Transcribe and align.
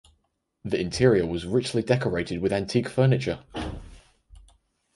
The 0.65 0.79
interior 0.81 1.27
was 1.27 1.45
richly 1.45 1.83
decorated 1.83 2.41
with 2.41 2.51
antique 2.51 2.89
furniture. 2.89 3.43